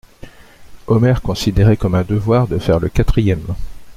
Omer 0.87 1.21
considérait 1.21 1.77
comme 1.77 1.93
un 1.93 2.01
devoir 2.01 2.47
de 2.47 2.57
faire 2.57 2.79
le 2.79 2.89
quatrième. 2.89 3.45